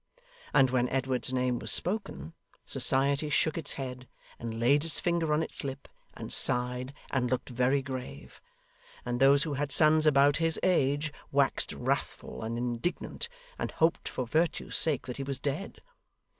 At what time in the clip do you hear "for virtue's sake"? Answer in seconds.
14.09-15.05